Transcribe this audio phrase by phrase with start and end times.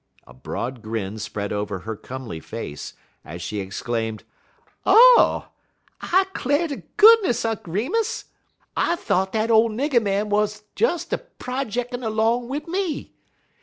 [0.25, 4.23] A broad grin spread over her comely face as she exclaimed:
[4.83, 5.49] "Oh!
[6.01, 8.25] I 'clar' ter goodness, Unk Remus,
[8.75, 13.13] I thought dat ole nigger man wuz des a projickin' 'long wid me.